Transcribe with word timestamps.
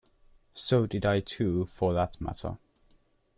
So 0.55 0.87
did 0.87 1.05
I 1.05 1.19
too, 1.19 1.67
for 1.67 1.93
that 1.93 2.19
matter. 2.19 2.57